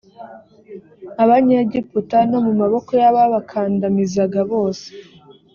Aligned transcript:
abanyegiputa 1.23 2.17
no 2.31 2.39
mu 2.45 2.53
maboko 2.61 2.91
y 3.01 3.03
ababakandamizaga 3.09 4.41
bose 4.51 4.87